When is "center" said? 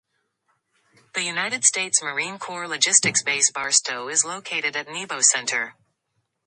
5.21-5.75